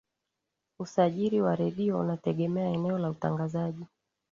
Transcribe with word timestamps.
usajiri 0.79 1.41
wa 1.41 1.55
redio 1.55 1.99
unategemea 1.99 2.67
eneo 2.69 2.97
la 2.97 3.09
utangazaji 3.09 3.85